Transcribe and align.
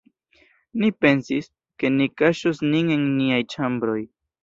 Ni 0.83 0.89
pensis, 1.05 1.51
ke 1.85 1.93
ni 1.99 2.09
kaŝos 2.25 2.65
nin 2.73 2.93
en 2.99 3.09
niaj 3.23 3.43
ĉambroj. 3.57 4.01